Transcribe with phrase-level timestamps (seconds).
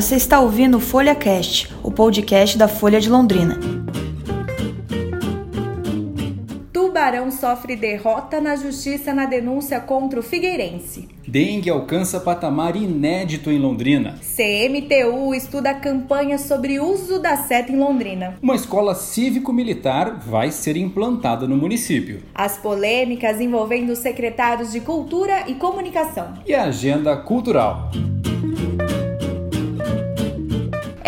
[0.00, 3.60] você está ouvindo o Folha Cast, o podcast da Folha de Londrina.
[6.72, 11.06] Tubarão sofre derrota na justiça na denúncia contra o Figueirense.
[11.28, 14.18] Dengue alcança patamar inédito em Londrina.
[14.22, 18.38] CMTU estuda campanha sobre uso da seta em Londrina.
[18.40, 22.22] Uma escola cívico-militar vai ser implantada no município.
[22.34, 26.38] As polêmicas envolvendo os secretários de Cultura e Comunicação.
[26.46, 27.90] E a agenda cultural.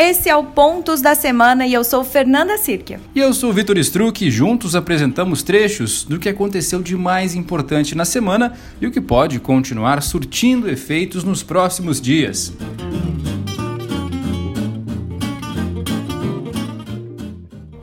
[0.05, 3.01] Esse é o Pontos da Semana e eu sou Fernanda Sirkia.
[3.15, 7.95] E eu sou Vitor Struck e juntos apresentamos trechos do que aconteceu de mais importante
[7.95, 12.53] na semana e o que pode continuar surtindo efeitos nos próximos dias.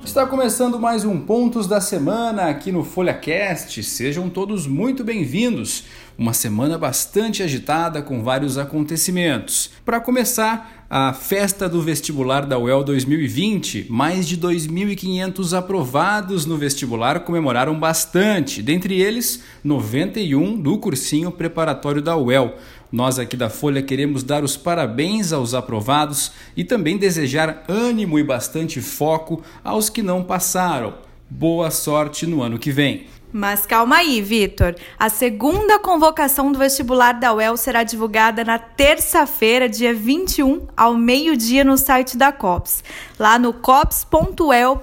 [0.04, 3.82] Está começando mais um Pontos da Semana aqui no FolhaCast.
[3.82, 5.86] Sejam todos muito bem-vindos.
[6.20, 9.72] Uma semana bastante agitada com vários acontecimentos.
[9.86, 17.22] Para começar, a festa do vestibular da UEL 2020, mais de 2.500 aprovados no vestibular
[17.22, 22.56] comemoraram bastante, dentre eles 91 do cursinho preparatório da UEL.
[22.92, 28.24] Nós aqui da Folha queremos dar os parabéns aos aprovados e também desejar ânimo e
[28.26, 30.96] bastante foco aos que não passaram.
[31.32, 33.06] Boa sorte no ano que vem.
[33.32, 34.74] Mas calma aí, Vitor.
[34.98, 41.64] A segunda convocação do vestibular da UEL será divulgada na terça-feira, dia 21, ao meio-dia,
[41.64, 42.84] no site da COPS,
[43.20, 44.80] lá no cops.uel.br.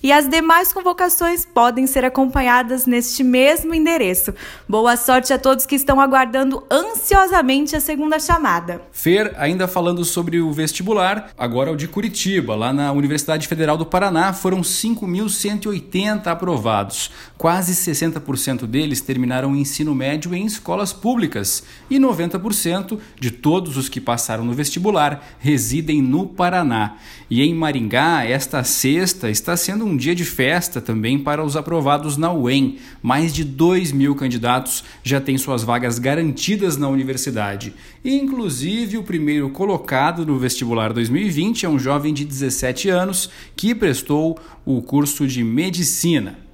[0.00, 4.32] E as demais convocações podem ser acompanhadas neste mesmo endereço.
[4.68, 8.80] Boa sorte a todos que estão aguardando ansiosamente a segunda chamada.
[8.92, 13.84] Fer, ainda falando sobre o vestibular, agora o de Curitiba, lá na Universidade Federal do
[13.84, 17.07] Paraná, foram 5.180 aprovados.
[17.36, 23.88] Quase 60% deles terminaram o ensino médio em escolas públicas e 90% de todos os
[23.88, 26.96] que passaram no vestibular residem no Paraná.
[27.30, 32.16] E em Maringá, esta sexta está sendo um dia de festa também para os aprovados
[32.16, 32.78] na UEM.
[33.00, 37.72] Mais de 2 mil candidatos já têm suas vagas garantidas na universidade.
[38.04, 44.38] Inclusive, o primeiro colocado no vestibular 2020 é um jovem de 17 anos que prestou
[44.64, 46.47] o curso de medicina.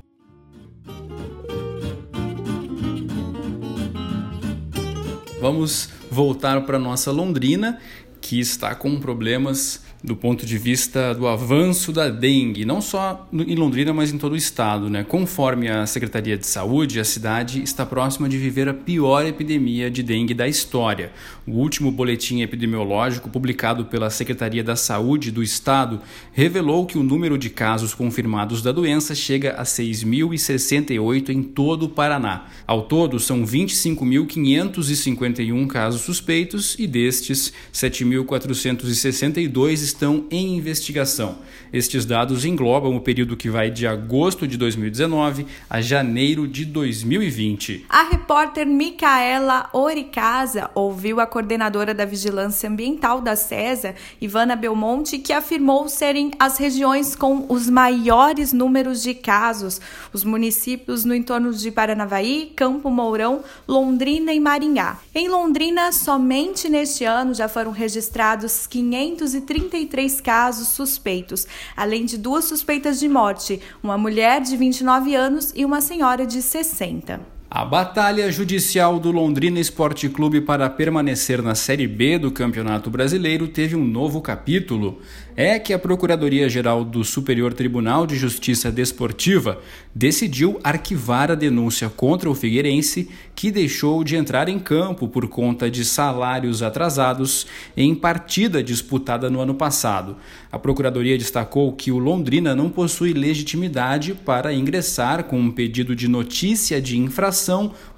[5.45, 7.79] Vamos voltar para nossa Londrina,
[8.19, 13.55] que está com problemas do ponto de vista do avanço da dengue, não só em
[13.55, 14.91] Londrina, mas em todo o estado.
[14.91, 15.03] Né?
[15.03, 20.03] Conforme a Secretaria de Saúde, a cidade está próxima de viver a pior epidemia de
[20.03, 21.11] dengue da história.
[21.47, 27.39] O último boletim epidemiológico publicado pela Secretaria da Saúde do estado revelou que o número
[27.39, 32.49] de casos confirmados da doença chega a 6.068 em todo o Paraná.
[32.67, 41.39] Ao todo, são 25.551 casos suspeitos e destes, 7.462 estão em investigação.
[41.73, 47.87] Estes dados englobam o período que vai de agosto de 2019 a janeiro de 2020.
[47.89, 55.33] A repórter Micaela Oricasa ouviu a coordenadora da Vigilância Ambiental da CESA, Ivana Belmonte, que
[55.33, 59.81] afirmou serem as regiões com os maiores números de casos,
[60.13, 64.99] os municípios no entorno de Paranavaí, Campo Mourão, Londrina e Maringá.
[65.15, 71.47] Em Londrina, somente neste ano já foram registrados 530 43 casos suspeitos,
[71.77, 76.41] além de duas suspeitas de morte, uma mulher de 29 anos e uma senhora de
[76.41, 77.34] 60.
[77.55, 83.47] A batalha judicial do Londrina Esporte Clube para permanecer na Série B do Campeonato Brasileiro
[83.47, 85.01] teve um novo capítulo.
[85.37, 89.61] É que a Procuradoria-Geral do Superior Tribunal de Justiça Desportiva
[89.95, 95.71] decidiu arquivar a denúncia contra o Figueirense, que deixou de entrar em campo por conta
[95.71, 100.17] de salários atrasados em partida disputada no ano passado.
[100.51, 106.09] A Procuradoria destacou que o Londrina não possui legitimidade para ingressar com um pedido de
[106.09, 107.44] notícia de infração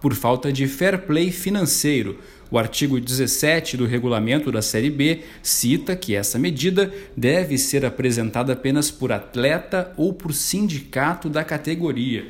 [0.01, 2.19] por falta de fair play financeiro.
[2.51, 8.53] O artigo 17 do regulamento da Série B cita que essa medida deve ser apresentada
[8.53, 12.28] apenas por atleta ou por sindicato da categoria.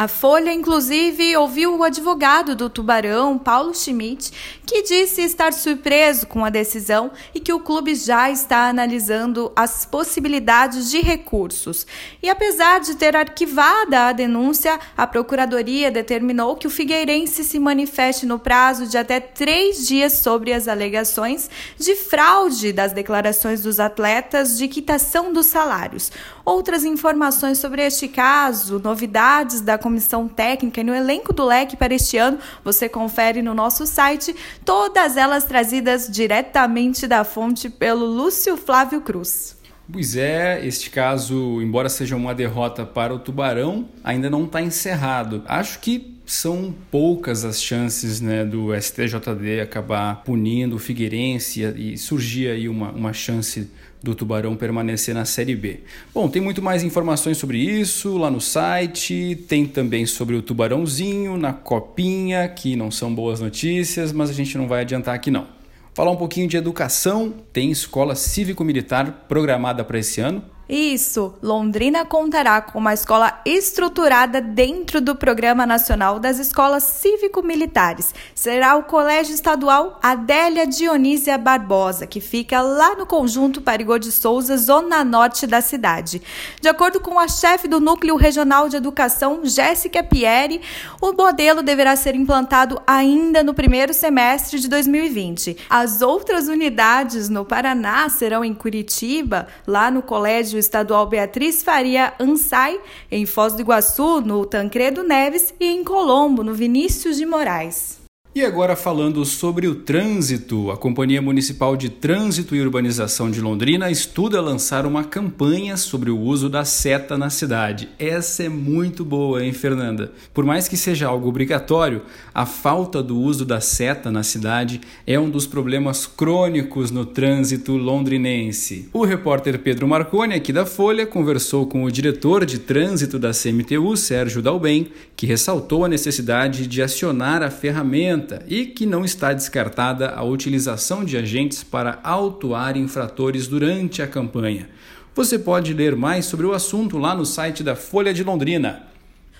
[0.00, 4.30] A Folha, inclusive, ouviu o advogado do Tubarão, Paulo Schmidt,
[4.64, 9.84] que disse estar surpreso com a decisão e que o clube já está analisando as
[9.84, 11.84] possibilidades de recursos.
[12.22, 18.24] E apesar de ter arquivada a denúncia, a Procuradoria determinou que o Figueirense se manifeste
[18.24, 24.56] no prazo de até três dias sobre as alegações de fraude das declarações dos atletas
[24.58, 26.12] de quitação dos salários.
[26.44, 31.94] Outras informações sobre este caso, novidades da comissão técnica e no elenco do leque para
[31.94, 38.54] este ano, você confere no nosso site, todas elas trazidas diretamente da fonte pelo Lúcio
[38.58, 39.56] Flávio Cruz.
[39.90, 45.42] Pois é, este caso, embora seja uma derrota para o Tubarão, ainda não está encerrado.
[45.46, 52.50] Acho que são poucas as chances né, do STJD acabar punindo o Figueirense e surgir
[52.50, 53.70] aí uma, uma chance
[54.02, 55.80] do Tubarão permanecer na Série B.
[56.14, 61.36] Bom, tem muito mais informações sobre isso lá no site, tem também sobre o Tubarãozinho
[61.36, 65.46] na Copinha, que não são boas notícias, mas a gente não vai adiantar aqui não.
[65.94, 70.44] Falar um pouquinho de educação, tem escola cívico-militar programada para esse ano.
[70.68, 78.14] Isso, Londrina contará com uma escola estruturada dentro do Programa Nacional das Escolas Cívico-Militares.
[78.34, 84.58] Será o Colégio Estadual Adélia Dionísia Barbosa, que fica lá no conjunto Parigô de Souza,
[84.58, 86.20] zona norte da cidade.
[86.60, 90.60] De acordo com a chefe do Núcleo Regional de Educação, Jéssica Pieri,
[91.00, 95.56] o modelo deverá ser implantado ainda no primeiro semestre de 2020.
[95.70, 102.80] As outras unidades no Paraná serão em Curitiba, lá no Colégio Estadual Beatriz Faria Ansai,
[103.10, 107.97] em Foz do Iguaçu, no Tancredo Neves e em Colombo, no Vinícius de Moraes.
[108.34, 113.90] E agora falando sobre o trânsito, a Companhia Municipal de Trânsito e Urbanização de Londrina
[113.90, 117.88] estuda lançar uma campanha sobre o uso da seta na cidade.
[117.98, 120.12] Essa é muito boa, hein, Fernanda?
[120.32, 122.02] Por mais que seja algo obrigatório,
[122.32, 127.76] a falta do uso da seta na cidade é um dos problemas crônicos no trânsito
[127.76, 128.88] londrinense.
[128.92, 133.96] O repórter Pedro Marconi, aqui da Folha, conversou com o diretor de trânsito da CMTU,
[133.96, 140.10] Sérgio Dalben, que ressaltou a necessidade de acionar a ferramenta e que não está descartada
[140.10, 144.68] a utilização de agentes para autuar infratores durante a campanha.
[145.14, 148.84] Você pode ler mais sobre o assunto lá no site da Folha de Londrina.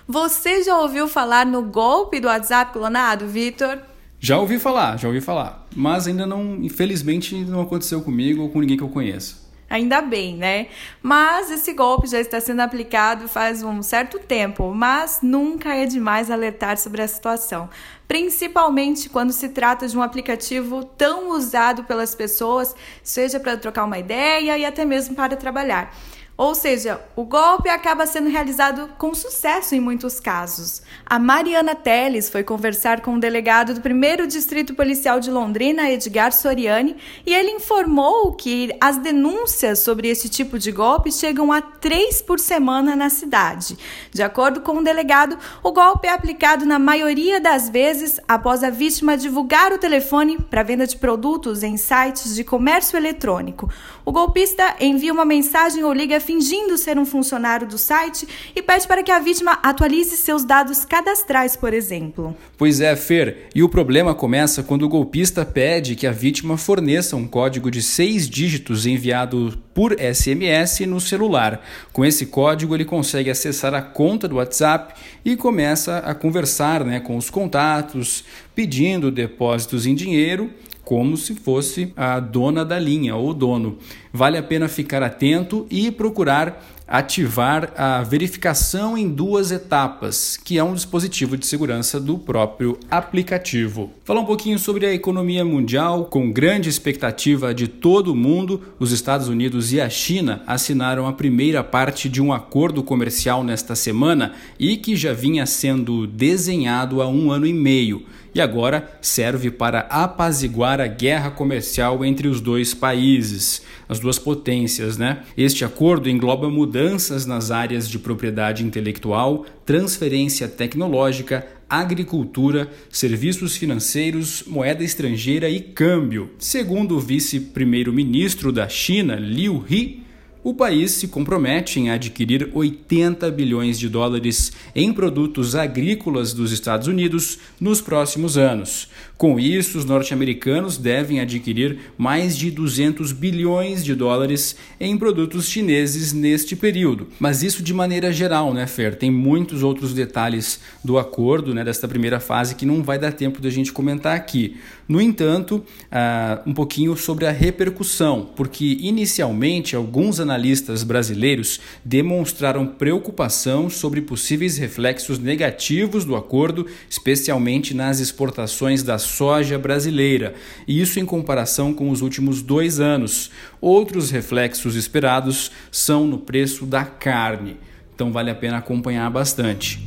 [0.06, 3.78] Você já ouviu falar no golpe do WhatsApp clonado, Vitor?
[4.20, 8.60] Já ouvi falar, já ouvi falar, mas ainda não, infelizmente, não aconteceu comigo ou com
[8.60, 9.47] ninguém que eu conheça.
[9.70, 10.68] Ainda bem, né?
[11.02, 16.30] Mas esse golpe já está sendo aplicado faz um certo tempo, mas nunca é demais
[16.30, 17.68] alertar sobre a situação,
[18.06, 23.98] principalmente quando se trata de um aplicativo tão usado pelas pessoas, seja para trocar uma
[23.98, 25.94] ideia e até mesmo para trabalhar.
[26.38, 30.80] Ou seja, o golpe acaba sendo realizado com sucesso em muitos casos.
[31.04, 36.32] A Mariana Teles foi conversar com o delegado do 1 Distrito Policial de Londrina, Edgar
[36.32, 36.96] Soriani,
[37.26, 42.38] e ele informou que as denúncias sobre esse tipo de golpe chegam a três por
[42.38, 43.76] semana na cidade.
[44.12, 48.70] De acordo com o delegado, o golpe é aplicado na maioria das vezes após a
[48.70, 53.68] vítima divulgar o telefone para venda de produtos em sites de comércio eletrônico.
[54.08, 58.26] O golpista envia uma mensagem ou liga fingindo ser um funcionário do site
[58.56, 62.34] e pede para que a vítima atualize seus dados cadastrais, por exemplo.
[62.56, 67.16] Pois é, Fer, e o problema começa quando o golpista pede que a vítima forneça
[67.16, 71.62] um código de seis dígitos enviado por SMS no celular.
[71.92, 76.98] Com esse código, ele consegue acessar a conta do WhatsApp e começa a conversar né,
[76.98, 78.24] com os contatos,
[78.54, 80.50] pedindo depósitos em dinheiro
[80.88, 83.76] como se fosse a dona da linha ou dono.
[84.10, 90.64] Vale a pena ficar atento e procurar ativar a verificação em duas etapas, que é
[90.64, 93.92] um dispositivo de segurança do próprio aplicativo.
[94.02, 98.90] Falar um pouquinho sobre a economia mundial, com grande expectativa de todo o mundo, os
[98.90, 104.32] Estados Unidos e a China assinaram a primeira parte de um acordo comercial nesta semana
[104.58, 108.06] e que já vinha sendo desenhado há um ano e meio
[108.38, 114.96] e agora serve para apaziguar a guerra comercial entre os dois países, as duas potências,
[114.96, 115.22] né?
[115.36, 124.82] Este acordo engloba mudanças nas áreas de propriedade intelectual, transferência tecnológica, agricultura, serviços financeiros, moeda
[124.82, 126.30] estrangeira e câmbio.
[126.38, 130.07] Segundo o vice-primeiro-ministro da China, Liu He,
[130.48, 136.88] o país se compromete em adquirir 80 bilhões de dólares em produtos agrícolas dos Estados
[136.88, 138.88] Unidos nos próximos anos.
[139.18, 146.12] Com isso, os norte-americanos devem adquirir mais de 200 bilhões de dólares em produtos chineses
[146.12, 147.08] neste período.
[147.18, 148.94] Mas isso de maneira geral, né, Fer?
[148.94, 153.42] Tem muitos outros detalhes do acordo, né, desta primeira fase que não vai dar tempo
[153.42, 154.56] da gente comentar aqui.
[154.88, 163.68] No entanto, uh, um pouquinho sobre a repercussão, porque inicialmente alguns analistas brasileiros demonstraram preocupação
[163.68, 170.34] sobre possíveis reflexos negativos do acordo, especialmente nas exportações da soja brasileira,
[170.66, 173.30] e isso em comparação com os últimos dois anos.
[173.60, 177.56] Outros reflexos esperados são no preço da carne,
[177.94, 179.86] então vale a pena acompanhar bastante.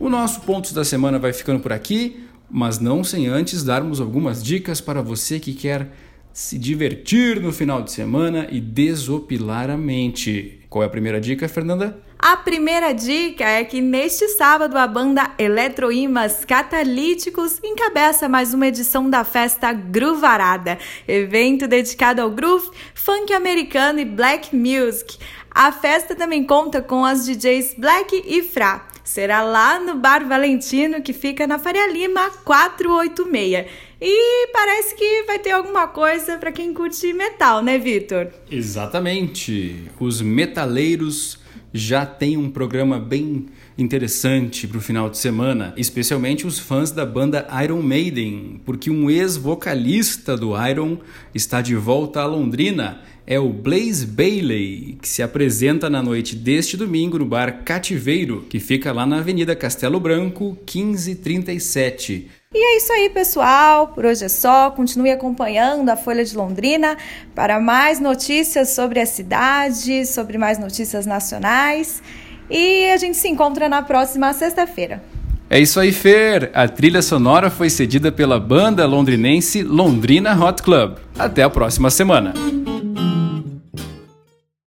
[0.00, 4.42] O nosso Pontos da Semana vai ficando por aqui, mas não sem antes darmos algumas
[4.42, 5.90] dicas para você que quer
[6.32, 10.60] se divertir no final de semana e desopilar a mente.
[10.68, 12.03] Qual é a primeira dica, Fernanda?
[12.26, 19.10] A primeira dica é que neste sábado a banda Eletroímas Catalíticos encabeça mais uma edição
[19.10, 25.18] da festa Gruvarada, evento dedicado ao groove, funk americano e black music.
[25.50, 28.88] A festa também conta com as DJs Black e Fra.
[29.04, 33.66] Será lá no Bar Valentino, que fica na Faria Lima 486.
[34.00, 38.28] E parece que vai ter alguma coisa para quem curte metal, né, Vitor?
[38.50, 39.90] Exatamente.
[40.00, 41.43] Os metaleiros
[41.76, 47.04] já têm um programa bem interessante para o final de semana, especialmente os fãs da
[47.04, 50.98] banda Iron Maiden, porque um ex-vocalista do Iron
[51.34, 53.00] está de volta a Londrina.
[53.26, 58.60] É o Blaze Bailey, que se apresenta na noite deste domingo no bar Cativeiro, que
[58.60, 62.28] fica lá na Avenida Castelo Branco, 1537.
[62.56, 63.88] E é isso aí, pessoal.
[63.88, 64.70] Por hoje é só.
[64.70, 66.96] Continue acompanhando a Folha de Londrina
[67.34, 72.00] para mais notícias sobre a cidade, sobre mais notícias nacionais.
[72.48, 75.02] E a gente se encontra na próxima sexta-feira.
[75.50, 76.50] É isso aí, Fer.
[76.54, 80.98] A trilha sonora foi cedida pela banda londrinense Londrina Hot Club.
[81.18, 82.34] Até a próxima semana.